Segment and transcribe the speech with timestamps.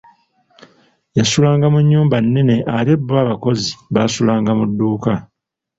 [1.17, 5.11] Yasulanga mu nnyumba nnene ate bo abakozi baasulanga mu dduuka.